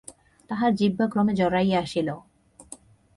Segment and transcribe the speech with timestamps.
[0.49, 2.09] তাহার জিহ্বা ক্রমে জড়াইয়া আসিল।